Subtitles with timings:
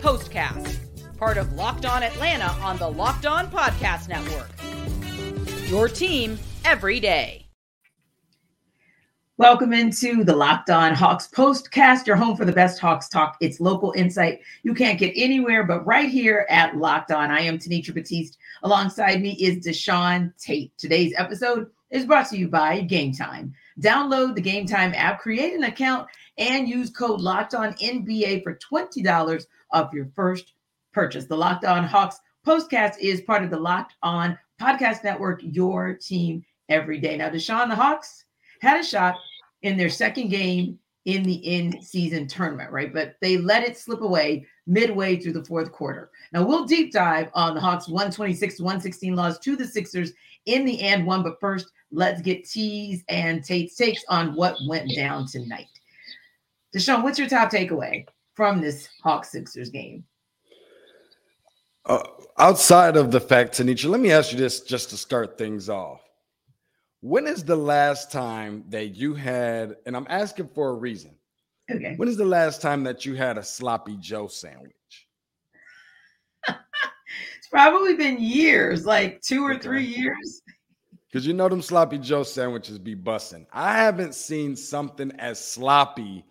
[0.00, 4.50] Postcast, part of Locked On Atlanta on the Locked On Podcast Network.
[5.70, 7.46] Your team every day.
[9.38, 13.38] Welcome into the Locked On Hawks Postcast, your home for the best Hawks talk.
[13.40, 17.30] It's local insight you can't get anywhere but right here at Locked On.
[17.30, 18.36] I am Tenitra Batiste.
[18.64, 20.76] Alongside me is Deshaun Tate.
[20.76, 23.52] Today's episode is brought to you by Gametime.
[23.80, 29.02] Download the Gametime app, create an account, and use code Locked On NBA for twenty
[29.02, 30.52] dollars off your first
[30.92, 31.26] purchase.
[31.26, 36.44] The Locked On Hawks postcast is part of the Locked On Podcast Network, your team
[36.68, 37.16] every day.
[37.16, 38.24] Now, Deshaun, the Hawks
[38.60, 39.16] had a shot
[39.62, 42.92] in their second game in the in season tournament, right?
[42.92, 46.10] But they let it slip away midway through the fourth quarter.
[46.32, 50.12] Now, we'll deep dive on the Hawks 126 116 loss to the Sixers
[50.46, 51.22] in the and one.
[51.22, 55.68] But first, let's get T's and Tate's takes on what went down tonight.
[56.76, 60.04] Deshaun, what's your top takeaway from this Hawks Sixers game?
[61.86, 62.02] Uh,
[62.38, 66.02] outside of the fact, Tanisha, let me ask you this just to start things off.
[67.00, 71.14] When is the last time that you had, and I'm asking for a reason.
[71.70, 71.94] Okay.
[71.96, 74.72] When is the last time that you had a sloppy Joe sandwich?
[76.48, 79.62] it's probably been years, like two or okay.
[79.62, 80.42] three years.
[81.10, 83.46] Because you know them sloppy Joe sandwiches be busting.
[83.50, 86.26] I haven't seen something as sloppy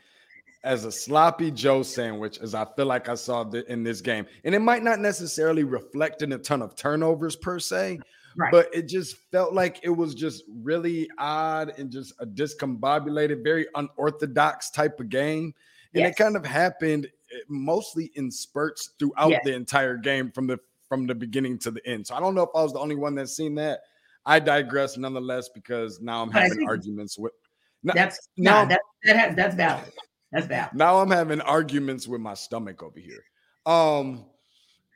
[0.65, 4.25] as a sloppy Joe sandwich as I feel like I saw in this game.
[4.43, 7.99] And it might not necessarily reflect in a ton of turnovers per se,
[8.35, 8.51] right.
[8.51, 13.67] but it just felt like it was just really odd and just a discombobulated, very
[13.75, 15.53] unorthodox type of game.
[15.93, 16.11] And yes.
[16.11, 19.41] it kind of happened eh, mostly in spurts throughout yes.
[19.45, 20.59] the entire game from the
[20.89, 22.05] from the beginning to the end.
[22.07, 23.81] So I don't know if I was the only one that's seen that.
[24.25, 27.33] I digress nonetheless because now I'm having arguments with.
[27.83, 29.91] Now, that's now nah, that, that has, that's valid.
[30.31, 30.73] That's bad.
[30.73, 33.23] Now I'm having arguments with my stomach over here.
[33.65, 34.25] Um,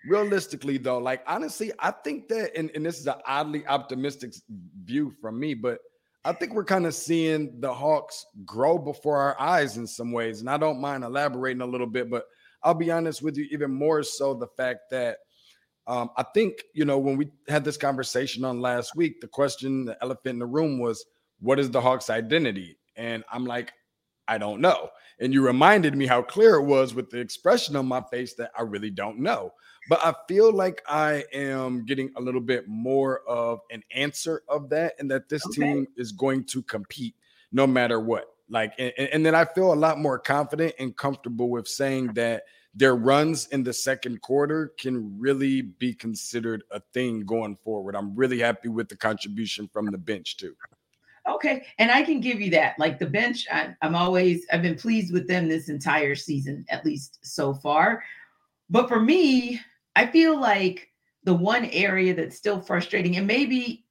[0.07, 4.33] realistically, though, like honestly, I think that, and, and this is an oddly optimistic
[4.83, 5.79] view from me, but
[6.25, 10.41] I think we're kind of seeing the Hawks grow before our eyes in some ways.
[10.41, 12.25] And I don't mind elaborating a little bit, but
[12.61, 15.19] I'll be honest with you, even more so the fact that
[15.87, 19.85] um, I think, you know, when we had this conversation on last week, the question,
[19.85, 21.05] the elephant in the room was,
[21.39, 22.77] what is the Hawks' identity?
[22.97, 23.71] And I'm like,
[24.29, 24.89] I don't know.
[25.19, 28.51] And you reminded me how clear it was with the expression on my face that
[28.57, 29.53] I really don't know.
[29.89, 34.69] But I feel like I am getting a little bit more of an answer of
[34.69, 35.61] that, and that this okay.
[35.61, 37.15] team is going to compete
[37.51, 38.27] no matter what.
[38.49, 42.43] Like, and, and then I feel a lot more confident and comfortable with saying that
[42.75, 47.95] their runs in the second quarter can really be considered a thing going forward.
[47.95, 50.55] I'm really happy with the contribution from the bench, too.
[51.27, 51.65] Okay.
[51.77, 52.77] And I can give you that.
[52.79, 56.85] Like the bench, I, am always, I've been pleased with them this entire season, at
[56.85, 58.03] least so far.
[58.69, 59.59] But for me,
[59.95, 60.89] I feel like
[61.23, 63.85] the one area that's still frustrating, and maybe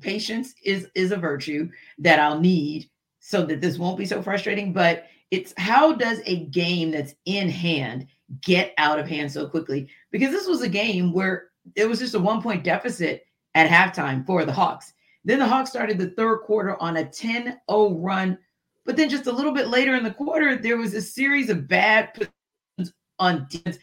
[0.00, 4.72] patience is is a virtue that I'll need so that this won't be so frustrating.
[4.72, 8.08] But it's how does a game that's in hand
[8.42, 9.88] get out of hand so quickly?
[10.10, 14.26] Because this was a game where it was just a one point deficit at halftime
[14.26, 14.92] for the Hawks
[15.24, 18.38] then the Hawks started the third quarter on a 10 0 run.
[18.86, 21.68] But then just a little bit later in the quarter, there was a series of
[21.68, 23.78] bad positions on defense.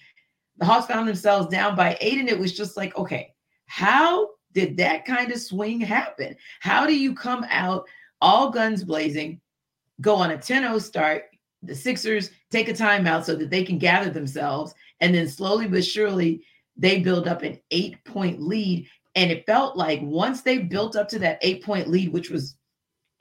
[0.57, 3.33] The Hawks found themselves down by eight, and it was just like, okay,
[3.67, 6.35] how did that kind of swing happen?
[6.61, 7.87] How do you come out
[8.22, 9.40] all guns blazing,
[10.01, 11.25] go on a 10 0 start?
[11.61, 15.85] The Sixers take a timeout so that they can gather themselves, and then slowly but
[15.85, 16.43] surely
[16.75, 18.87] they build up an eight point lead.
[19.17, 22.55] And it felt like once they built up to that eight point lead, which was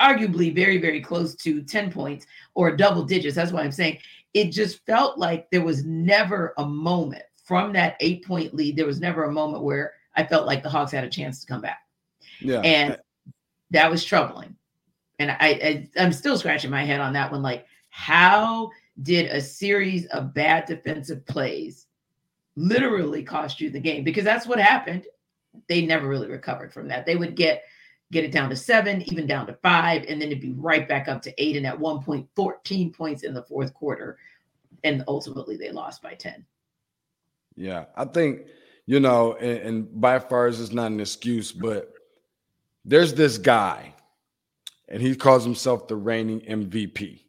[0.00, 3.98] arguably very, very close to 10 points or double digits, that's why I'm saying
[4.34, 8.76] it just felt like there was never a moment from that eight point lead.
[8.76, 11.46] There was never a moment where I felt like the Hawks had a chance to
[11.46, 11.80] come back.
[12.40, 12.60] Yeah.
[12.60, 12.98] And
[13.70, 14.54] that was troubling.
[15.18, 17.40] And I, I I'm still scratching my head on that one.
[17.40, 18.70] Like, how
[19.02, 21.86] did a series of bad defensive plays
[22.54, 24.04] literally cost you the game?
[24.04, 25.06] Because that's what happened
[25.68, 27.06] they never really recovered from that.
[27.06, 27.62] They would get
[28.12, 31.08] get it down to seven, even down to five, and then it'd be right back
[31.08, 31.56] up to eight.
[31.56, 34.18] And at one point, 14 points in the fourth quarter.
[34.84, 36.44] And ultimately, they lost by 10.
[37.56, 38.42] Yeah, I think,
[38.84, 41.92] you know, and, and by far is not an excuse, but
[42.84, 43.94] there's this guy,
[44.88, 47.22] and he calls himself the reigning MVP.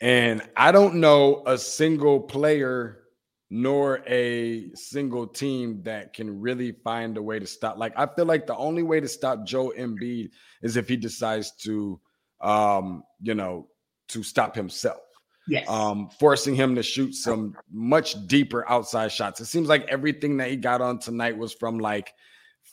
[0.00, 3.05] And I don't know a single player
[3.48, 7.78] nor a single team that can really find a way to stop.
[7.78, 10.30] Like I feel like the only way to stop Joe Embiid
[10.62, 12.00] is if he decides to
[12.40, 13.68] um, you know,
[14.08, 15.00] to stop himself.
[15.48, 15.68] Yes.
[15.68, 19.40] Um, forcing him to shoot some much deeper outside shots.
[19.40, 22.12] It seems like everything that he got on tonight was from like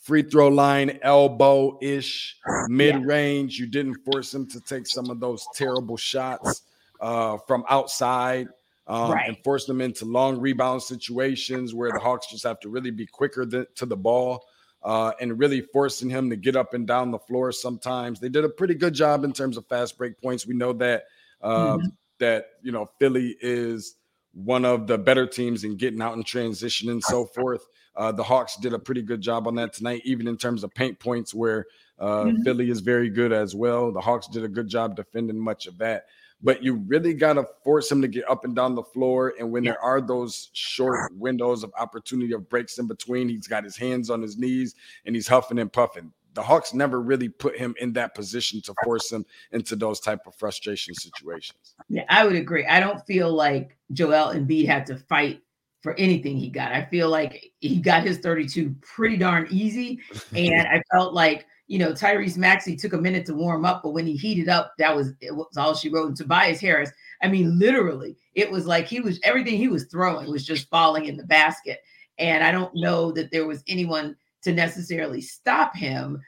[0.02, 2.36] free throw line, elbow ish,
[2.68, 3.58] mid range.
[3.58, 6.62] You didn't force him to take some of those terrible shots
[7.00, 8.48] uh, from outside
[8.86, 9.28] um, right.
[9.28, 13.06] and force them into long rebound situations where the Hawks just have to really be
[13.06, 14.44] quicker th- to the ball
[14.82, 18.20] uh, and really forcing him to get up and down the floor sometimes.
[18.20, 20.46] They did a pretty good job in terms of fast break points.
[20.46, 21.04] We know that
[21.40, 21.86] uh, mm-hmm.
[22.18, 23.96] that you know Philly is
[24.34, 27.66] one of the better teams in getting out and transition and so forth.
[27.96, 30.74] Uh, the Hawks did a pretty good job on that tonight, even in terms of
[30.74, 31.66] paint points, where
[31.98, 32.42] uh, mm-hmm.
[32.42, 33.92] Philly is very good as well.
[33.92, 36.06] The Hawks did a good job defending much of that
[36.44, 39.32] but you really got to force him to get up and down the floor.
[39.40, 39.72] And when yeah.
[39.72, 44.10] there are those short windows of opportunity of breaks in between, he's got his hands
[44.10, 44.74] on his knees
[45.06, 46.12] and he's huffing and puffing.
[46.34, 50.20] The Hawks never really put him in that position to force him into those type
[50.26, 51.76] of frustration situations.
[51.88, 52.66] Yeah, I would agree.
[52.66, 55.40] I don't feel like Joel Embiid had to fight
[55.80, 56.72] for anything he got.
[56.72, 60.00] I feel like he got his 32 pretty darn easy.
[60.34, 63.92] And I felt like you know, Tyrese Maxey took a minute to warm up, but
[63.92, 66.08] when he heated up, that was it was all she wrote.
[66.08, 66.90] And Tobias Harris,
[67.22, 71.06] I mean, literally, it was like he was everything he was throwing was just falling
[71.06, 71.80] in the basket.
[72.18, 76.20] And I don't know that there was anyone to necessarily stop him.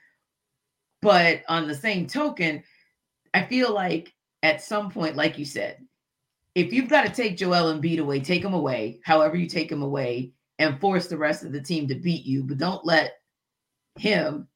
[1.01, 2.63] But on the same token,
[3.33, 5.85] I feel like at some point, like you said,
[6.55, 9.83] if you've got to take Joel Embiid away, take him away, however you take him
[9.83, 13.19] away, and force the rest of the team to beat you, but don't let
[13.99, 14.47] him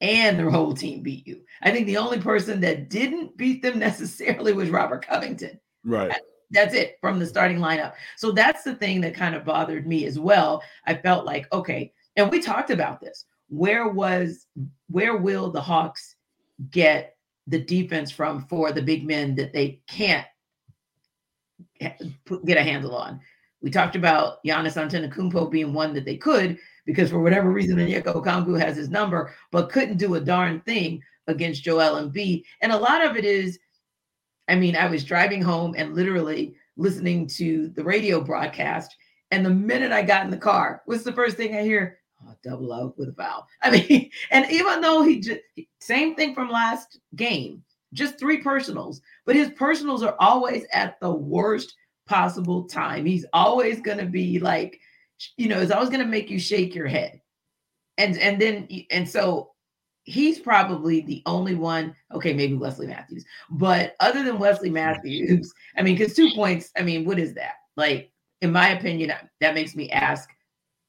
[0.00, 1.42] and their whole team beat you.
[1.62, 5.58] I think the only person that didn't beat them necessarily was Robert Covington.
[5.84, 6.12] Right.
[6.50, 7.94] that's it from the starting lineup.
[8.16, 10.62] So that's the thing that kind of bothered me as well.
[10.84, 13.24] I felt like, okay, and we talked about this.
[13.48, 14.46] Where was
[14.88, 16.16] where will the Hawks
[16.70, 17.16] get
[17.46, 20.26] the defense from for the big men that they can't
[21.80, 23.20] get a handle on?
[23.62, 28.08] We talked about Giannis Antetokounmpo being one that they could, because for whatever reason, mm-hmm.
[28.08, 32.44] Onyeka Okongwu has his number, but couldn't do a darn thing against Joel Embiid.
[32.60, 33.58] And a lot of it is,
[34.48, 38.96] I mean, I was driving home and literally listening to the radio broadcast.
[39.30, 41.98] And the minute I got in the car, what's the first thing I hear?
[42.24, 43.46] Oh, double out with a foul.
[43.62, 45.40] I mean, and even though he just
[45.80, 47.62] same thing from last game,
[47.92, 51.74] just three personals, but his personals are always at the worst
[52.06, 53.04] possible time.
[53.04, 54.80] He's always going to be like
[55.36, 57.20] you know, is always going to make you shake your head.
[57.98, 59.52] And and then and so
[60.04, 61.94] he's probably the only one.
[62.14, 66.70] Okay, maybe Wesley Matthews, but other than Wesley Matthews, I mean, because two points.
[66.76, 67.54] I mean, what is that?
[67.76, 68.12] Like,
[68.42, 70.28] in my opinion, that makes me ask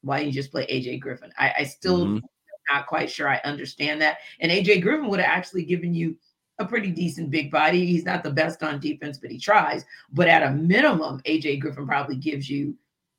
[0.01, 1.31] why you just play AJ Griffin.
[1.37, 2.25] I, I still mm-hmm.
[2.69, 4.17] not quite sure I understand that.
[4.41, 6.17] And AJ Griffin would have actually given you
[6.59, 7.85] a pretty decent big body.
[7.85, 9.85] He's not the best on defense, but he tries.
[10.11, 12.75] But at a minimum, AJ Griffin probably gives you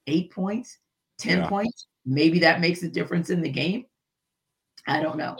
[0.06, 0.78] eight points
[1.18, 1.48] 10 yeah.
[1.48, 1.86] points.
[2.06, 3.84] Maybe that makes a difference in the game.
[4.86, 5.36] I don't know.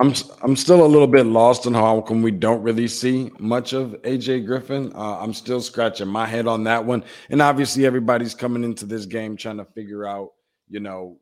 [0.00, 3.74] I'm I'm still a little bit lost in how come we don't really see much
[3.74, 4.90] of AJ Griffin.
[4.94, 9.04] Uh, I'm still scratching my head on that one, and obviously everybody's coming into this
[9.04, 10.30] game trying to figure out,
[10.70, 11.18] you know,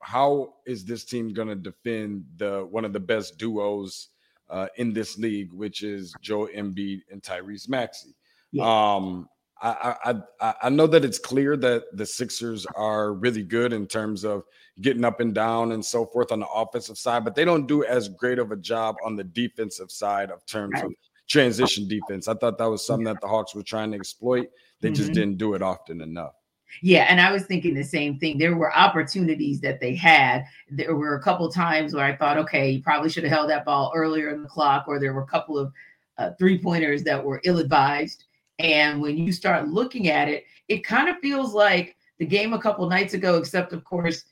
[0.00, 4.08] how is this team going to defend the one of the best duos
[4.50, 8.14] uh, in this league, which is Joe Embiid and Tyrese Maxey.
[8.52, 8.94] Yeah.
[8.94, 9.28] Um,
[9.62, 14.22] I, I I know that it's clear that the Sixers are really good in terms
[14.24, 14.44] of
[14.82, 17.82] getting up and down and so forth on the offensive side, but they don't do
[17.84, 20.92] as great of a job on the defensive side of terms of
[21.26, 22.28] transition defense.
[22.28, 24.50] I thought that was something that the Hawks were trying to exploit.
[24.80, 25.14] They just mm-hmm.
[25.14, 26.34] didn't do it often enough.
[26.82, 28.38] Yeah, and I was thinking the same thing.
[28.38, 30.44] There were opportunities that they had.
[30.70, 33.64] There were a couple times where I thought, okay, you probably should have held that
[33.64, 35.72] ball earlier in the clock, or there were a couple of
[36.18, 38.24] uh, three pointers that were ill advised
[38.58, 42.58] and when you start looking at it, it kind of feels like the game a
[42.58, 44.24] couple nights ago, except of course,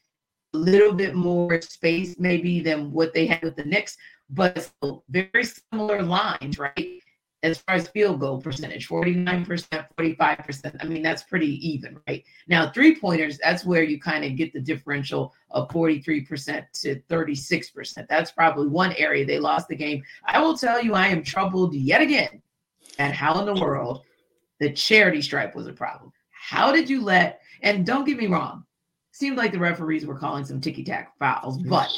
[0.54, 3.96] a little bit more space maybe than what they had with the Knicks,
[4.30, 4.70] but
[5.08, 7.02] very similar lines, right?
[7.44, 10.76] As far as field goal percentage 49%, 45%.
[10.80, 12.24] I mean, that's pretty even, right?
[12.48, 18.08] Now, three pointers, that's where you kind of get the differential of 43% to 36%.
[18.08, 20.02] That's probably one area they lost the game.
[20.24, 22.40] I will tell you, I am troubled yet again
[22.98, 24.02] at how in the world
[24.58, 26.12] the charity stripe was a problem.
[26.30, 28.64] How did you let, and don't get me wrong,
[29.12, 31.90] seemed like the referees were calling some ticky tack fouls, but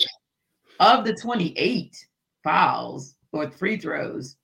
[0.81, 1.97] of the 28
[2.43, 4.37] fouls or free throws,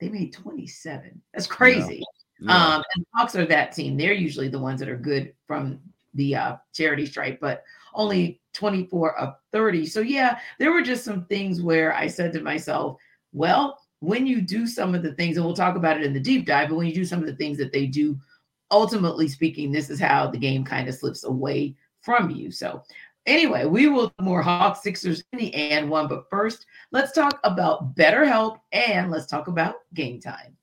[0.00, 1.20] they made 27.
[1.32, 1.98] That's crazy.
[1.98, 2.04] Yeah.
[2.40, 2.54] Yeah.
[2.54, 3.96] Um, and the Hawks are that team.
[3.96, 5.78] They're usually the ones that are good from
[6.14, 7.64] the uh, charity stripe, but
[7.94, 9.86] only 24 of 30.
[9.86, 12.98] So, yeah, there were just some things where I said to myself,
[13.32, 16.20] well, when you do some of the things, and we'll talk about it in the
[16.20, 18.18] deep dive, but when you do some of the things that they do,
[18.70, 22.50] ultimately speaking, this is how the game kind of slips away from you.
[22.50, 22.82] So,
[23.26, 26.08] Anyway, we will more Hawks, Sixers in the and one.
[26.08, 30.56] But first, let's talk about BetterHelp and let's talk about game time.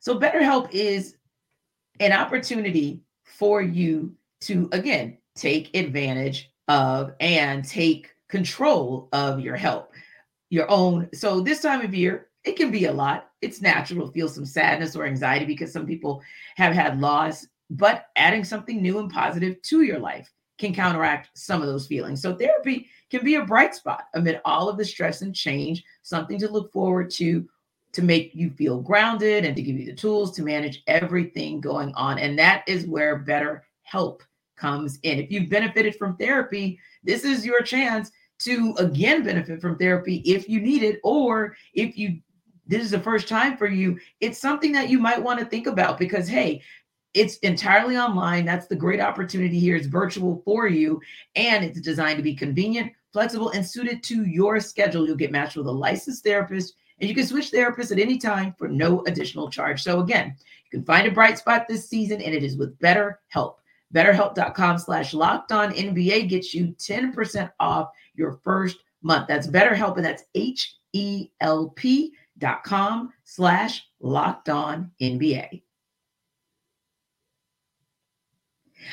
[0.00, 1.16] So, BetterHelp is
[2.00, 9.92] an opportunity for you to, again, take advantage of and take control of your help,
[10.50, 11.08] your own.
[11.12, 13.27] So, this time of year, it can be a lot.
[13.40, 16.22] It's natural to feel some sadness or anxiety because some people
[16.56, 21.62] have had loss, but adding something new and positive to your life can counteract some
[21.62, 22.20] of those feelings.
[22.20, 26.38] So therapy can be a bright spot amid all of the stress and change, something
[26.40, 27.48] to look forward to
[27.92, 31.92] to make you feel grounded and to give you the tools to manage everything going
[31.94, 32.18] on.
[32.18, 34.22] And that is where better help
[34.56, 35.18] comes in.
[35.18, 40.48] If you've benefited from therapy, this is your chance to again benefit from therapy if
[40.48, 42.20] you need it or if you
[42.68, 45.66] this is the first time for you, it's something that you might want to think
[45.66, 46.62] about because, hey,
[47.14, 48.44] it's entirely online.
[48.44, 49.74] That's the great opportunity here.
[49.74, 51.00] It's virtual for you,
[51.34, 55.06] and it's designed to be convenient, flexible, and suited to your schedule.
[55.06, 58.54] You'll get matched with a licensed therapist, and you can switch therapists at any time
[58.58, 59.82] for no additional charge.
[59.82, 60.36] So, again,
[60.70, 63.54] you can find a bright spot this season, and it is with BetterHelp.
[63.94, 69.28] BetterHelp.com slash locked on NBA gets you 10% off your first month.
[69.28, 75.62] That's BetterHelp, and that's H E L P dot com slash locked on NBA.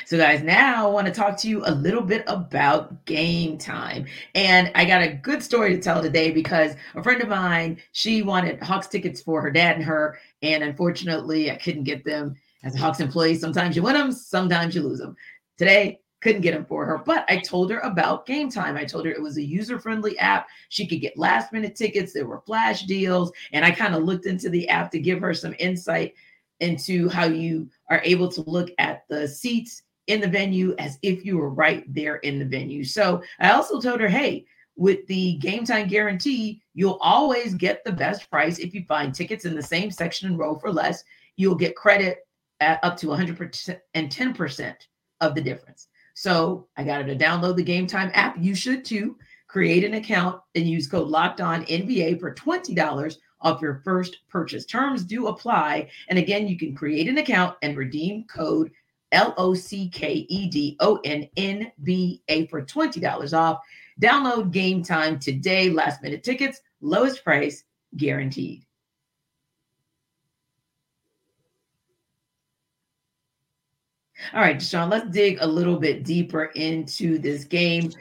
[0.04, 4.06] So, guys, now I want to talk to you a little bit about game time.
[4.34, 8.22] And I got a good story to tell today because a friend of mine, she
[8.22, 10.18] wanted Hawks tickets for her dad and her.
[10.42, 13.36] And unfortunately, I couldn't get them as a Hawks employee.
[13.36, 15.16] Sometimes you win them, sometimes you lose them.
[15.56, 16.98] Today, couldn't get them for her.
[16.98, 18.76] But I told her about Gametime.
[18.76, 20.48] I told her it was a user friendly app.
[20.70, 22.12] She could get last minute tickets.
[22.12, 23.30] There were flash deals.
[23.52, 26.14] And I kind of looked into the app to give her some insight
[26.58, 31.24] into how you are able to look at the seats in the venue as if
[31.24, 32.82] you were right there in the venue.
[32.82, 37.92] So I also told her, hey, with the game time guarantee, you'll always get the
[37.92, 41.04] best price if you find tickets in the same section and row for less.
[41.36, 42.26] You'll get credit
[42.58, 44.74] at up to 100% and 10%
[45.20, 45.86] of the difference.
[46.16, 48.38] So I got her to download the Gametime app.
[48.38, 49.18] You should too.
[49.48, 54.16] Create an account and use code Locked On NBA for twenty dollars off your first
[54.30, 54.64] purchase.
[54.64, 55.90] Terms do apply.
[56.08, 58.72] And again, you can create an account and redeem code
[59.12, 63.60] L O C K E D O N N B A for twenty dollars off.
[64.00, 65.68] Download Gametime today.
[65.68, 67.64] Last minute tickets, lowest price
[67.98, 68.65] guaranteed.
[74.32, 77.92] All right, Deshaun, let's dig a little bit deeper into this game.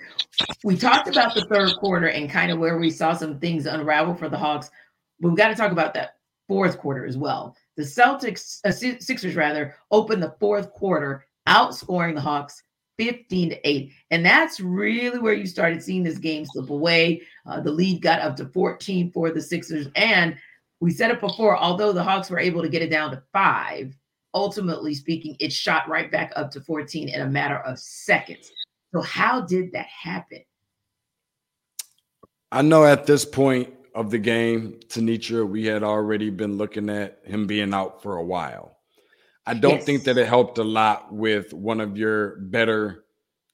[0.64, 4.16] We talked about the third quarter and kind of where we saw some things unravel
[4.16, 4.72] for the Hawks,
[5.20, 6.16] but we've got to talk about that
[6.48, 7.56] fourth quarter as well.
[7.76, 12.64] The Celtics, uh, Sixers rather, opened the fourth quarter outscoring the Hawks
[12.98, 13.92] 15 to 8.
[14.12, 17.22] And that's really where you started seeing this game slip away.
[17.46, 19.88] Uh, the lead got up to 14 for the Sixers.
[19.96, 20.38] And
[20.80, 23.96] we said it before, although the Hawks were able to get it down to five,
[24.36, 28.52] ultimately speaking, it shot right back up to 14 in a matter of seconds.
[28.94, 30.44] So, how did that happen?
[32.52, 37.20] I know at this point of the game, Tenitra, we had already been looking at
[37.24, 38.78] him being out for a while.
[39.48, 39.86] I don't yes.
[39.86, 43.06] think that it helped a lot with one of your better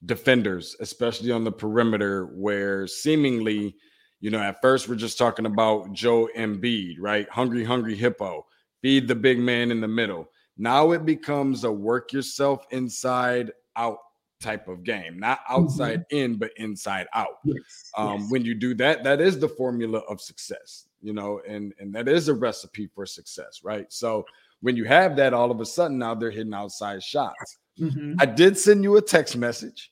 [0.06, 3.76] defenders, especially on the perimeter, where seemingly,
[4.20, 7.30] you know, at first we're just talking about Joe Embiid, right?
[7.30, 8.46] Hungry, hungry hippo,
[8.82, 10.30] feed the big man in the middle.
[10.62, 13.98] Now it becomes a work yourself inside out
[14.40, 16.18] type of game, not outside mm-hmm.
[16.18, 17.40] in, but inside out.
[17.44, 18.32] Yes, um, yes.
[18.32, 22.08] When you do that, that is the formula of success, you know, and and that
[22.08, 23.92] is a recipe for success, right?
[23.92, 24.24] So
[24.60, 27.58] when you have that, all of a sudden now they're hitting outside shots.
[27.80, 28.18] Mm-hmm.
[28.20, 29.92] I did send you a text message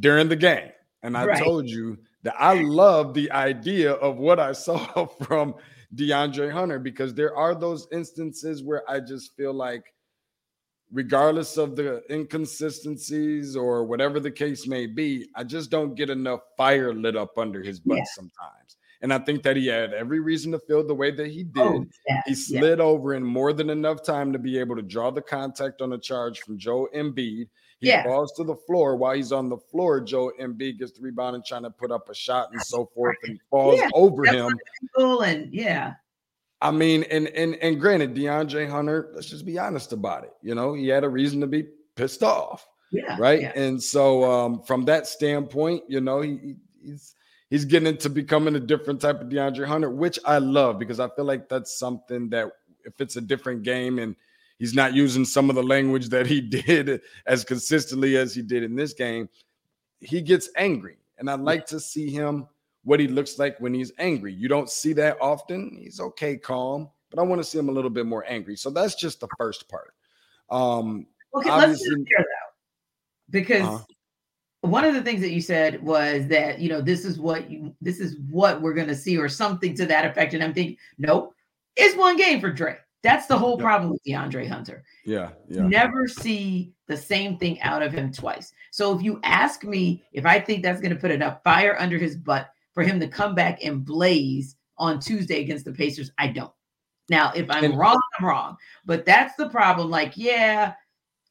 [0.00, 0.68] during the game.
[1.02, 1.42] And I Right.
[1.42, 5.54] told you that I love the idea of what I saw from
[5.94, 9.93] DeAndre Hunter because there are those instances where I just feel like,
[10.92, 16.40] regardless of the inconsistencies or whatever the case may be, I just don't get enough
[16.56, 18.04] fire lit up under his butt Yeah.
[18.14, 18.76] sometimes.
[19.02, 21.60] And I think that he had every reason to feel the way that he did.
[21.62, 22.36] Oh, yeah, He yeah.
[22.60, 25.92] slid over in more than enough time to be able to draw the contact on
[25.92, 27.48] a charge from Joe Embiid.
[27.80, 28.02] He Yeah.
[28.04, 28.96] falls to the floor.
[28.96, 32.08] While he's on the floor, Joe Embiid gets the rebound and trying to put up
[32.08, 34.58] a shot and so forth and falls Yeah, over that's him.
[34.96, 35.94] Cool and yeah,
[36.64, 40.32] I mean, and and and granted, DeAndre Hunter, let's just be honest about it.
[40.42, 43.40] You know, he had a reason to be pissed off yeah, right?
[43.42, 43.52] yeah.
[43.56, 47.14] And so, um, from that standpoint, you know, he, he- he's
[47.50, 51.08] he's getting into becoming a different type of DeAndre Hunter, which I love because I
[51.08, 52.50] feel like that's something that
[52.84, 54.14] if it's a different game and
[54.58, 58.62] he's not using some of the language that he did as consistently as he did
[58.62, 59.28] in this game,
[60.00, 62.46] he gets angry, and I'd like to see him
[62.84, 64.32] what he looks like when he's angry.
[64.32, 65.76] You don't see that often.
[65.80, 68.56] He's okay, calm, but I want to see him a little bit more angry.
[68.56, 69.94] So that's just the first part.
[70.50, 72.52] Um, Okay, let's just hear that
[73.30, 73.84] because Uh-huh.
[74.60, 77.74] one of the things that you said was that you know this is what you
[77.80, 80.76] this is what we're going to see or something to that effect, and I'm thinking,
[80.96, 81.34] nope,
[81.76, 82.76] it's one game for Dre.
[83.02, 84.84] That's the whole problem with DeAndre Hunter.
[85.04, 85.66] yeah, yeah.
[85.66, 88.52] Never see the same thing out of him twice.
[88.70, 91.98] So if you ask me if I think that's going to put enough fire under
[91.98, 96.28] his butt for him to come back and blaze on Tuesday against the Pacers, I
[96.28, 96.52] don't.
[97.08, 98.56] Now, if I'm And- wrong, I'm wrong.
[98.84, 99.90] But that's the problem.
[99.90, 100.74] Like, yeah,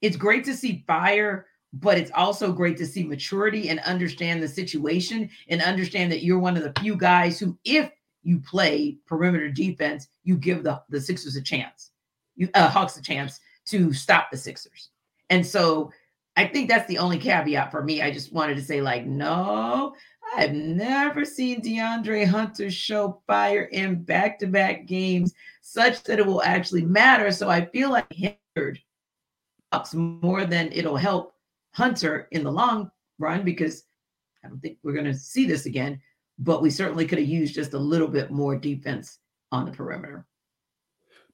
[0.02, 4.48] it's great to see fire, but it's also great to see maturity and understand the
[4.48, 7.92] situation and understand that you're one of the few guys who, if
[8.24, 11.92] you play perimeter defense, you give the, the Sixers a chance.
[12.36, 14.90] You uh, Hawks a chance to stop the Sixers.
[15.30, 15.92] And so
[16.36, 18.02] I think that's the only caveat for me.
[18.02, 19.96] I just wanted to say, like, no,
[20.36, 26.86] I've never seen DeAndre Hunter show fire in back-to-back games such that it will actually
[26.86, 27.32] matter.
[27.32, 28.80] So I feel like hindered
[29.72, 31.36] Bucks more than it'll help
[31.74, 33.84] Hunter in the long run because
[34.44, 36.02] I don't think we're going to see this again.
[36.40, 39.20] But we certainly could have used just a little bit more defense
[39.52, 40.26] on the perimeter.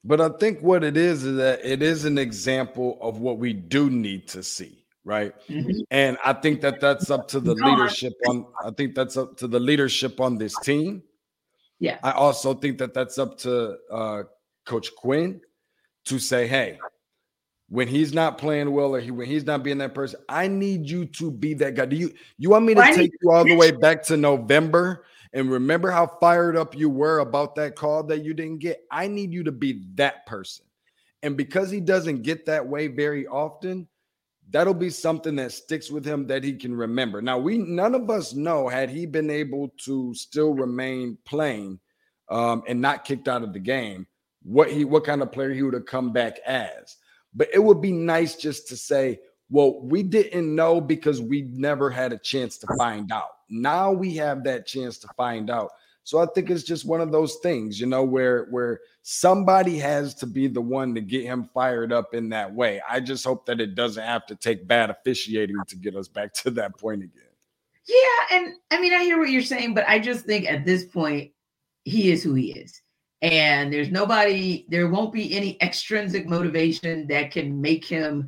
[0.03, 3.53] But I think what it is is that it is an example of what we
[3.53, 5.33] do need to see, right?
[5.47, 5.83] Mhm.
[5.91, 8.45] And I think that that's up to the No, leadership on.
[8.63, 11.03] I think that's up to the leadership on this team.
[11.79, 11.99] Yeah.
[12.03, 14.23] I also think that that's up to uh,
[14.65, 15.41] Coach Quin
[16.05, 16.77] to say, "Hey,
[17.69, 20.89] when he's not playing well or he, when he's not being that person, I need
[20.89, 21.85] you to be that guy.
[21.85, 25.05] Do you you want me to Well, take you all the way back to November
[25.33, 28.83] and remember how fired up you were about that call that you didn't get?
[28.91, 30.65] I need you to be that person.
[31.21, 33.87] And because he doesn't get that way very often,
[34.51, 37.21] that'll be something that sticks with him that he can remember.
[37.21, 41.79] Now, we none of us know had he been able to still remain playing
[42.29, 44.07] um, and not kicked out of the game,
[44.43, 46.97] what he what kind of player he would have come back as.
[47.33, 51.89] But it would be nice just to say, well, we didn't know because we never
[51.89, 53.29] had a chance to find out.
[53.49, 55.71] Now we have that chance to find out.
[56.09, 60.15] So I think it's just one of those things, you know, where where somebody has
[60.15, 62.81] to be the one to get him fired up in that way.
[62.89, 66.33] I just hope that it doesn't have to take bad officiating to get us back
[66.33, 67.29] to that point again.
[67.87, 70.83] Yeah, and I mean, I hear what you're saying, but I just think at this
[70.83, 71.31] point,
[71.83, 72.81] he is who he is.
[73.21, 78.27] And there's nobody, there won't be any extrinsic motivation that can make him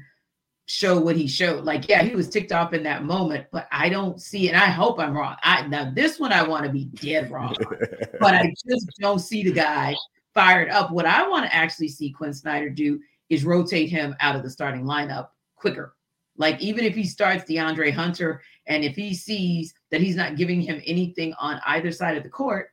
[0.71, 1.65] show what he showed.
[1.65, 4.67] Like, yeah, he was ticked off in that moment, but I don't see, and I
[4.67, 5.35] hope I'm wrong.
[5.43, 7.55] I now this one I want to be dead wrong,
[8.19, 9.95] but I just don't see the guy
[10.33, 10.91] fired up.
[10.91, 14.49] What I want to actually see Quin Snyder do is rotate him out of the
[14.49, 15.95] starting lineup quicker.
[16.37, 20.61] Like, even if he starts DeAndre Hunter and if he sees that he's not giving
[20.61, 22.69] him anything on either side of the court,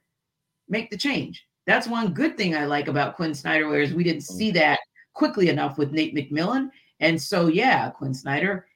[0.68, 1.44] make the change.
[1.66, 4.78] That's one good thing I like about Quin Snyder, whereas we didn't see that
[5.14, 6.70] quickly enough with Nate McMillan.
[7.00, 8.66] And so, yeah, Quin Snyder,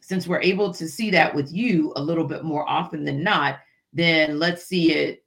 [0.00, 3.58] since we're able to see that with you a little bit more often than not,
[3.92, 5.24] then let's see it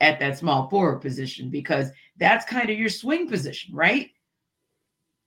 [0.00, 4.10] at that small forward position because that's kind of your swing position, right?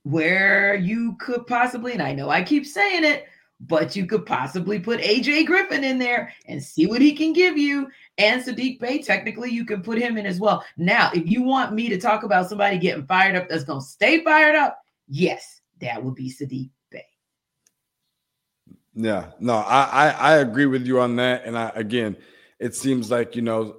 [0.04, 3.26] Where you could possibly, and I know I keep saying it,
[3.60, 7.58] but you could possibly put AJ Griffin in there and see what he can give
[7.58, 7.88] you.
[8.16, 10.64] And Saddiq Bey, technically, you can put him in as well.
[10.76, 13.86] Now, if you want me to talk about somebody getting fired up that's going to
[13.86, 17.04] stay fired up, yes, that would be Saddiq Bey.
[18.94, 21.44] Yeah, no, I, I I agree with you on that.
[21.44, 22.16] And I again,
[22.58, 23.76] it seems like you know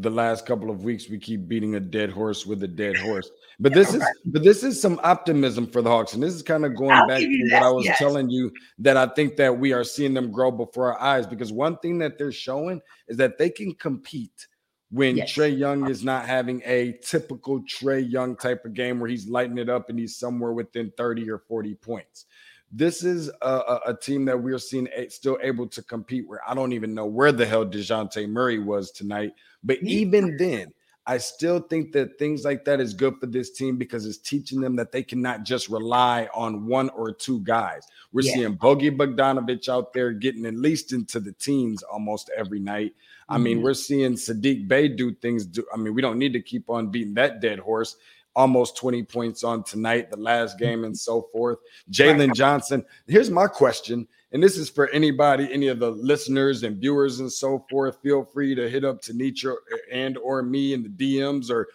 [0.00, 3.30] the last couple of weeks we keep beating a dead horse with a dead horse.
[3.58, 6.64] But this is but this is some optimism for the Hawks, and this is kind
[6.64, 7.98] of going I'll back to what I was yes.
[7.98, 11.26] telling you that I think that we are seeing them grow before our eyes.
[11.26, 14.46] Because one thing that they're showing is that they can compete
[14.90, 15.32] when yes.
[15.32, 19.58] Trae Young is not having a typical Trae Young type of game where he's lighting
[19.58, 22.26] it up and he's somewhere within 30 or 40 points.
[22.72, 26.72] This is a, a, team that we're seeing still able to compete where I don't
[26.72, 29.32] even know where the hell DeJounte Murray was tonight.
[29.62, 30.72] But even then,
[31.08, 34.60] I still think that things like that is good for this team because it's teaching
[34.60, 37.86] them that they cannot just rely on one or two guys.
[38.12, 38.34] We're yeah.
[38.34, 42.94] seeing Bogi Bogdanovich out there getting at least into the teens almost every night.
[43.28, 43.34] Mm-hmm.
[43.34, 43.64] I mean, mm-hmm.
[43.64, 45.46] we're seeing Saddiq Bey do things.
[45.46, 47.96] Do, I mean, we don't need to keep on beating that dead horse
[48.36, 51.58] almost 20 points on tonight, the last game, and so forth.
[51.90, 52.84] Jalen Johnson.
[53.06, 57.32] Here's my question, and this is for anybody, any of the listeners and viewers and
[57.32, 57.98] so forth.
[58.02, 59.54] Feel free to hit up Tenitra
[59.90, 61.68] and or me in the DMs or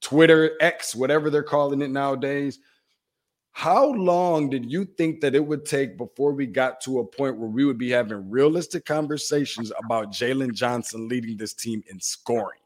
[0.00, 2.58] Twitter, X, whatever they're calling it nowadays.
[3.52, 7.36] How long did you think that it would take before we got to a point
[7.36, 12.58] where we would be having realistic conversations about Jalen Johnson leading this team in scoring?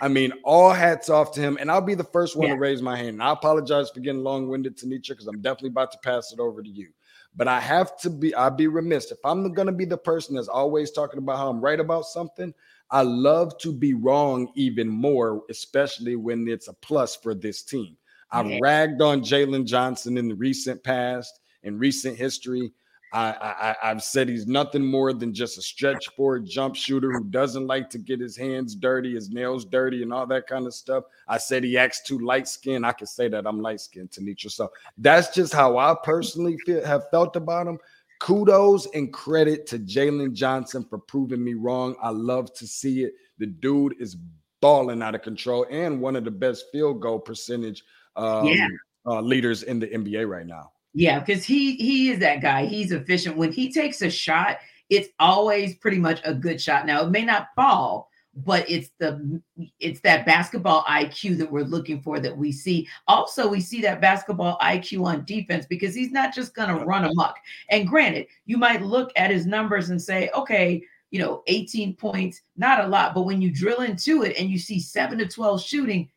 [0.00, 1.58] I mean, all hats off to him.
[1.60, 2.54] And I'll be the first one yeah.
[2.54, 3.08] to raise my hand.
[3.08, 6.40] And I apologize for getting long winded, Tenitra, because I'm definitely about to pass it
[6.40, 6.88] over to you.
[7.36, 10.36] But I have to be, I'd be remiss if I'm going to be the person
[10.36, 12.54] that's always talking about how I'm right about something.
[12.90, 17.96] I love to be wrong even more, especially when it's a plus for this team.
[18.32, 22.72] I've ragged on Jalen Johnson in the recent past, in recent history.
[23.12, 27.24] I, I have said he's nothing more than just a stretch forward jump shooter who
[27.24, 30.74] doesn't like to get his hands dirty, his nails dirty, and all that kind of
[30.74, 31.04] stuff.
[31.26, 32.86] I said he acts too light skinned.
[32.86, 34.50] I can say that I'm light skinned, Tenitra.
[34.52, 37.78] So that's just how I personally feel, have felt about him.
[38.20, 41.96] Kudos and credit to Jalen Johnson for proving me wrong.
[42.00, 43.14] I love to see it.
[43.38, 44.18] The dude is
[44.60, 47.82] balling out of control and one of the best field goal percentage
[48.16, 48.68] um, yeah.
[49.06, 50.72] uh, leaders in the NBA right now.
[50.92, 52.66] Yeah, because he he is that guy.
[52.66, 53.36] He's efficient.
[53.36, 56.86] When he takes a shot, it's always pretty much a good shot.
[56.86, 59.40] Now it may not fall, but it's the
[59.78, 62.88] it's that basketball IQ that we're looking for that we see.
[63.06, 67.04] Also, we see that basketball IQ on defense because he's not just going to run
[67.04, 67.36] amok.
[67.70, 72.42] And granted, you might look at his numbers and say, okay, you know, 18 points,
[72.56, 75.60] not a lot, but when you drill into it and you see 7 to 12
[75.60, 76.08] shooting,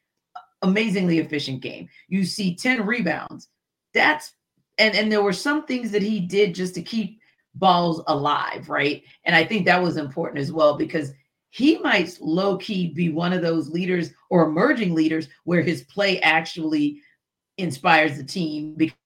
[0.64, 1.88] amazingly efficient game.
[2.08, 3.50] You see 10 rebounds.
[3.94, 4.34] That's
[4.80, 7.20] and and there were some things that he did just to keep
[7.56, 9.04] balls alive, right?
[9.26, 11.12] And I think that was important as well because
[11.52, 16.20] he might low key be one of those leaders or emerging leaders where his play
[16.22, 17.00] actually
[17.60, 18.98] inspires the team because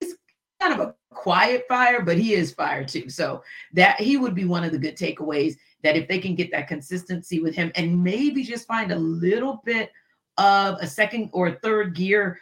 [0.00, 0.14] he's
[0.62, 3.10] kind of a quiet fire, but he is fire too.
[3.10, 3.42] So
[3.74, 6.68] that he would be one of the good takeaways that if they can get that
[6.68, 9.92] consistency with him and maybe just find a little bit
[10.38, 12.38] of a second or a third gear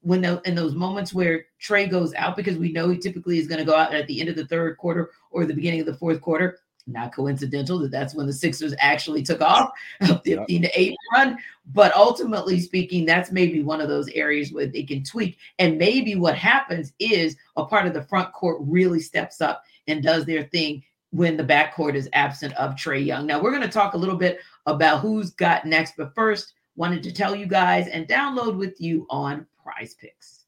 [0.00, 3.46] when the, in those moments where Trae goes out, because we know he typically is
[3.46, 5.86] going to go out at the end of the third quarter or the beginning of
[5.86, 6.58] the fourth quarter.
[6.86, 11.38] Not coincidental that that's when the Sixers actually took off a 15 to 8 run.
[11.72, 15.38] But ultimately speaking, that's maybe one of those areas where they can tweak.
[15.60, 20.02] And maybe what happens is a part of the front court really steps up and
[20.02, 23.26] does their thing when the backcourt is absent of Trae Young.
[23.26, 25.94] Now, we're going to talk a little bit about who's got next.
[25.96, 30.44] But first, wanted to tell you guys and download with you on PrizePicks.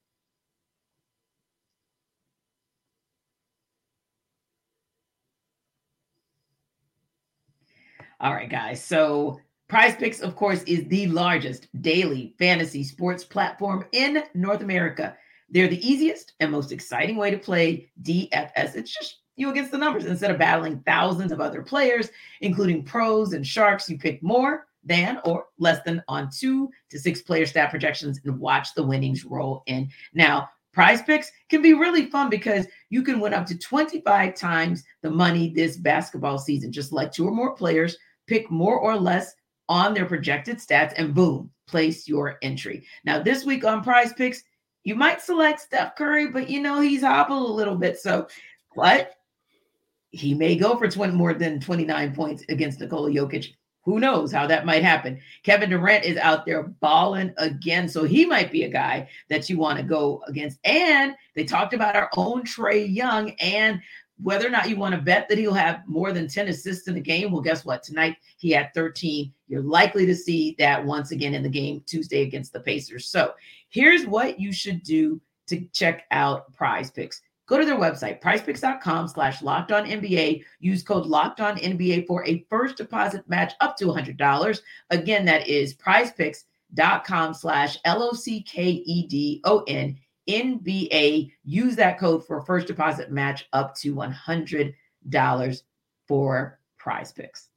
[8.21, 8.83] All right, guys.
[8.83, 9.39] So,
[9.71, 15.17] PrizePicks, of course, is the largest daily fantasy sports platform in North America.
[15.51, 18.77] They're the easiest and most exciting way to play DFS.
[18.77, 20.07] It's just you against the numbers.
[20.07, 22.09] Instead of battling thousands of other players,
[22.41, 27.23] including pros and sharks, you pick more than or less than on two to six
[27.23, 29.89] player stat projections and watch the winnings roll in.
[30.13, 35.11] Now, PrizePicks can be really fun because you can win up to 25 times the
[35.11, 36.73] money this basketball season.
[36.73, 39.35] Just like two or more players, pick more or less
[39.69, 42.85] on their projected stats, and boom, place your entry.
[43.05, 44.39] Now, this week on PrizePicks,
[44.83, 47.99] you might select Steph Curry, but you know he's hobbled a little bit.
[47.99, 48.29] So,
[48.75, 49.15] what?
[50.11, 54.47] He may go for 20 more than 29 points against Nikola Jokic who knows how
[54.47, 55.21] that might happen?
[55.43, 57.89] Kevin Durant is out there balling again.
[57.89, 60.59] So he might be a guy that you want to go against.
[60.65, 63.81] And they talked about our own Trae Young and
[64.23, 66.95] whether or not you want to bet that he'll have more than 10 assists in
[66.95, 67.31] the game.
[67.31, 67.83] Well, guess what?
[67.83, 69.33] Tonight he had 13.
[69.49, 73.09] You're likely to see that once again in the game Tuesday against the Pacers.
[73.09, 73.35] So
[73.69, 77.21] here's what you should do to check out PrizePicks.
[77.47, 80.45] Go to their website, prizepicks.com slash locked on NBA.
[80.61, 84.61] Use code locked on NBA for a first deposit match up to $100.
[84.91, 91.33] Again, that is prizepicks.com slash L O C K E D O N NBA.
[91.45, 94.75] Use that code for a first deposit match up to $100
[96.07, 97.49] for PrizePicks.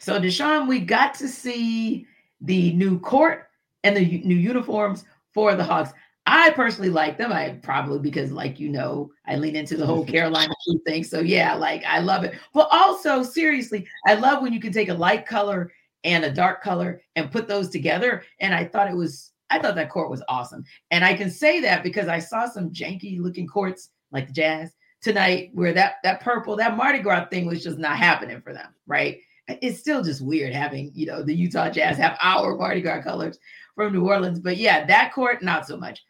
[0.00, 2.06] So, Deshaun, we got to see
[2.40, 3.48] the new court
[3.86, 5.92] and the new uniforms for the Hawks.
[6.28, 7.32] I personally like them.
[7.32, 10.52] I probably because, like you know, I lean into the whole Carolina
[10.84, 11.04] thing.
[11.04, 12.34] So yeah, like I love it.
[12.52, 15.72] But also, seriously, I love when you can take a light color
[16.02, 18.24] and a dark color and put those together.
[18.40, 20.64] And I thought it was, I thought that court was awesome.
[20.90, 24.72] And I can say that because I saw some janky looking courts like the Jazz
[25.02, 28.74] tonight, where that that purple, that Mardi Gras thing was just not happening for them,
[28.86, 29.18] right?
[29.48, 33.38] It's still just weird having, you know, the Utah Jazz have our Mardi Gras colors
[33.76, 34.40] from New Orleans.
[34.40, 36.04] But yeah, that court, not so much.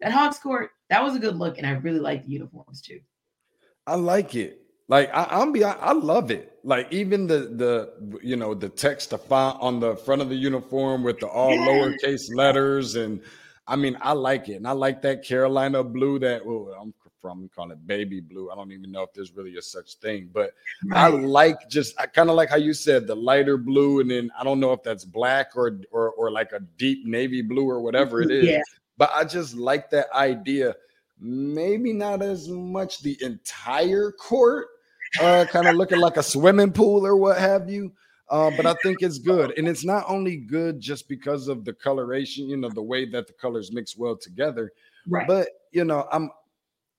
[0.00, 3.00] That Hawks court, that was a good look, and I really like the uniforms too.
[3.86, 4.58] I like it.
[4.88, 6.58] Like I, am be, I love it.
[6.64, 10.34] Like even the the you know the text, the font on the front of the
[10.34, 11.66] uniform with the all yeah.
[11.66, 13.22] lowercase letters, and
[13.66, 17.48] I mean I like it, and I like that Carolina blue that oh, I'm from.
[17.54, 18.50] call it baby blue.
[18.50, 20.52] I don't even know if there's really a such thing, but.
[20.92, 24.30] I like just I kind of like how you said the lighter blue, and then
[24.38, 27.80] I don't know if that's black or or or like a deep navy blue or
[27.80, 28.44] whatever it is.
[28.44, 28.60] Yeah.
[28.98, 30.74] But I just like that idea.
[31.18, 34.66] Maybe not as much the entire court,
[35.20, 37.92] uh, kind of looking like a swimming pool or what have you.
[38.28, 39.56] Uh, but I think it's good.
[39.58, 43.26] And it's not only good just because of the coloration, you know, the way that
[43.26, 44.72] the colors mix well together.
[45.06, 45.26] Right.
[45.26, 46.30] But you know, I'm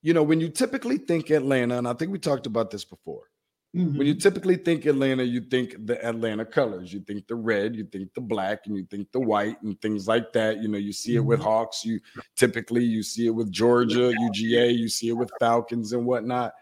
[0.03, 3.29] you know, when you typically think Atlanta, and I think we talked about this before,
[3.75, 3.97] mm-hmm.
[3.97, 7.85] when you typically think Atlanta, you think the Atlanta colors, you think the red, you
[7.85, 10.61] think the black, and you think the white and things like that.
[10.61, 11.47] You know, you see it with mm-hmm.
[11.47, 12.01] Hawks, you
[12.35, 16.53] typically you see it with Georgia, UGA, you see it with Falcons and whatnot.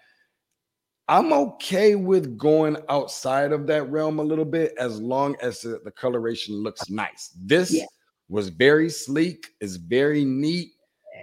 [1.08, 5.82] I'm okay with going outside of that realm a little bit as long as the,
[5.84, 7.32] the coloration looks nice.
[7.36, 7.86] This yeah.
[8.30, 10.74] was very sleek, it's very neat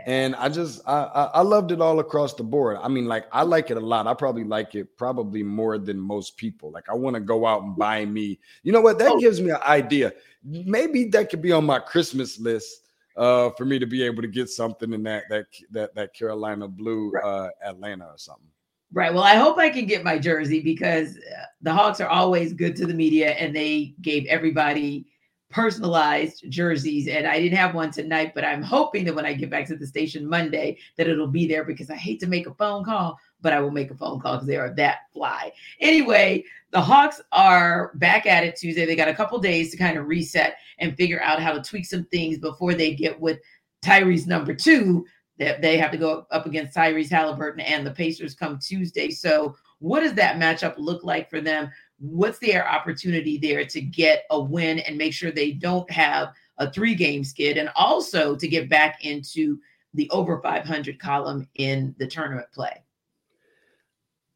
[0.08, 2.78] and I just I, I loved it all across the board.
[2.80, 4.06] I mean, like I like it a lot.
[4.06, 6.70] I probably like it probably more than most people.
[6.70, 8.38] Like I want to go out and buy me.
[8.62, 8.98] You know what?
[8.98, 9.20] That oh.
[9.20, 10.14] gives me an idea.
[10.42, 14.28] Maybe that could be on my Christmas list uh, for me to be able to
[14.28, 18.48] get something in that that that that Carolina blue uh, Atlanta or something.
[18.94, 19.12] Right.
[19.12, 22.76] Well, I hope I can get my jersey because uh, the Hawks are always good
[22.76, 25.04] to the media, and they gave everybody
[25.50, 29.48] personalized jerseys and I didn't have one tonight but I'm hoping that when I get
[29.48, 32.54] back to the station Monday that it'll be there because I hate to make a
[32.54, 35.52] phone call but I will make a phone call because they are that fly.
[35.80, 38.84] Anyway, the Hawks are back at it Tuesday.
[38.84, 41.86] They got a couple days to kind of reset and figure out how to tweak
[41.86, 43.38] some things before they get with
[43.84, 45.06] Tyrese number two.
[45.38, 49.10] That they have to go up against Tyrese Halliburton and the Pacers come Tuesday.
[49.10, 51.70] So, what does that matchup look like for them?
[51.98, 56.70] What's their opportunity there to get a win and make sure they don't have a
[56.70, 59.58] three game skid and also to get back into
[59.94, 62.82] the over 500 column in the tournament play?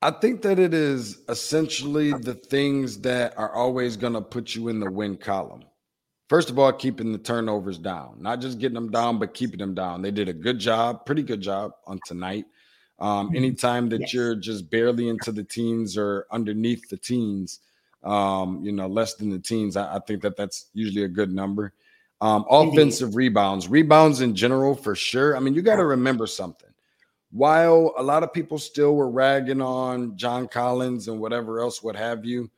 [0.00, 4.66] I think that it is essentially the things that are always going to put you
[4.66, 5.62] in the win column.
[6.28, 9.74] First of all, keeping the turnovers down, not just getting them down, but keeping them
[9.74, 10.02] down.
[10.02, 12.46] They did a good job, pretty good job on tonight.
[13.02, 13.36] Um, mm-hmm.
[13.36, 14.14] anytime that yes.
[14.14, 17.58] you're just barely into the teens or underneath the teens,
[18.04, 21.34] um, you know, less than the teens, I, I think that that's usually a good
[21.34, 21.72] number.
[22.20, 23.16] Um, offensive Indeed.
[23.16, 25.36] rebounds, rebounds in general, for sure.
[25.36, 26.68] I mean, you got to remember something.
[27.32, 31.96] While a lot of people still were ragging on John Collins and whatever else, what
[31.96, 32.48] have you,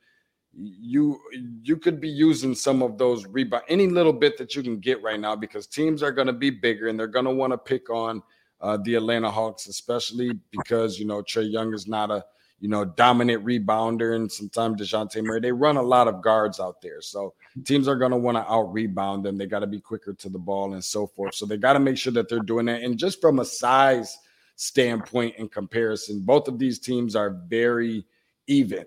[0.53, 1.19] you
[1.63, 5.01] you could be using some of those rebound any little bit that you can get
[5.01, 7.57] right now because teams are going to be bigger and they're going to want to
[7.57, 8.21] pick on
[8.61, 12.25] uh, the Atlanta Hawks, especially because you know Trae Young is not a
[12.59, 15.39] you know dominant rebounder, and sometimes Dejounte Murray.
[15.39, 18.51] They run a lot of guards out there, so teams are going to want to
[18.51, 19.37] out rebound them.
[19.37, 21.35] They got to be quicker to the ball and so forth.
[21.35, 22.81] So they got to make sure that they're doing that.
[22.81, 24.17] And just from a size
[24.55, 28.05] standpoint in comparison, both of these teams are very
[28.47, 28.85] even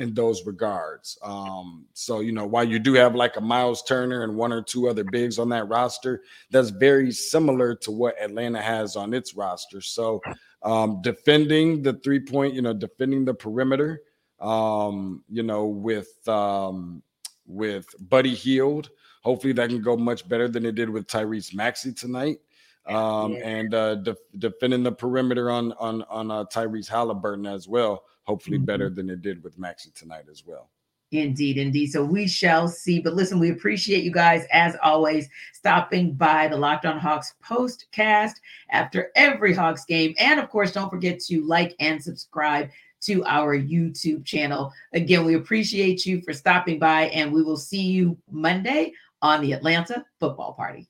[0.00, 1.18] in those regards.
[1.22, 4.62] Um, so, you know, while you do have like a Miles Turner and one or
[4.62, 9.34] two other bigs on that roster, that's very similar to what Atlanta has on its
[9.34, 9.82] roster.
[9.82, 10.22] So,
[10.62, 14.02] um, defending the three point, you know, defending the perimeter,
[14.40, 17.02] um, you know, with um,
[17.46, 18.88] with Buddy Hield.
[19.22, 22.38] Hopefully that can go much better than it did with Tyrese Maxey tonight.
[22.86, 23.46] Um, yeah.
[23.46, 28.58] and uh, de- defending the perimeter on on on uh, Tyrese Halliburton as well hopefully
[28.58, 28.66] mm-hmm.
[28.66, 30.70] better than it did with Maxey tonight as well.
[31.12, 31.88] Indeed, indeed.
[31.88, 33.00] So we shall see.
[33.00, 38.34] But listen, we appreciate you guys as always stopping by the Locked On Hawks postcast
[38.70, 40.14] after every Hawks game.
[40.20, 42.70] And of course, don't forget to like and subscribe
[43.02, 44.72] to our YouTube channel.
[44.92, 49.52] Again, we appreciate you for stopping by, and we will see you Monday on the
[49.52, 50.89] Atlanta Football Party.